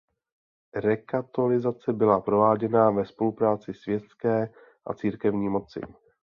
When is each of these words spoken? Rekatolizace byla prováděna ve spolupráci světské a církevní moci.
Rekatolizace 0.75 1.93
byla 1.93 2.19
prováděna 2.21 2.89
ve 2.91 3.05
spolupráci 3.05 3.73
světské 3.73 4.53
a 4.85 4.93
církevní 4.93 5.49
moci. 5.49 5.81